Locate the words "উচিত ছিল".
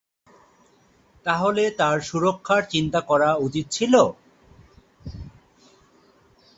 3.45-3.93